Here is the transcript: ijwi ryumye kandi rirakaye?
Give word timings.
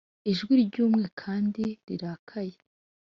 ijwi 0.31 0.53
ryumye 0.67 1.07
kandi 1.21 1.63
rirakaye? 1.87 2.55